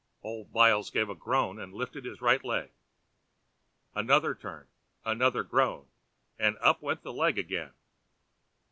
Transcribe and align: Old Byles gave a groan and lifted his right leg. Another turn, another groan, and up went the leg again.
Old 0.23 0.51
Byles 0.51 0.89
gave 0.89 1.11
a 1.11 1.13
groan 1.13 1.59
and 1.59 1.75
lifted 1.75 2.05
his 2.05 2.21
right 2.23 2.43
leg. 2.43 2.71
Another 3.93 4.33
turn, 4.33 4.67
another 5.05 5.43
groan, 5.43 5.89
and 6.39 6.57
up 6.59 6.81
went 6.81 7.03
the 7.03 7.13
leg 7.13 7.37
again. 7.37 7.73